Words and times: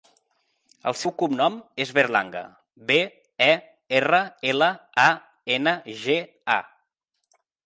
El 0.91 0.95
seu 1.01 1.11
cognom 1.21 1.57
és 1.85 1.91
Berlanga: 1.97 2.41
be, 2.89 2.97
e, 3.49 3.51
erra, 4.01 4.23
ela, 4.55 4.71
a, 5.05 5.07
ena, 5.59 5.77
ge, 6.05 6.19
a. 6.57 6.59